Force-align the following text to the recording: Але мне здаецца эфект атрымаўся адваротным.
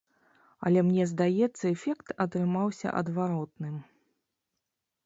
Але 0.69 0.79
мне 0.87 1.03
здаецца 1.11 1.65
эфект 1.75 2.07
атрымаўся 2.27 2.87
адваротным. 3.03 3.75